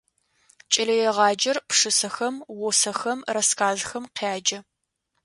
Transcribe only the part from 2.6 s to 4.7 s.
усэхэм, рассказхэм къяджэ.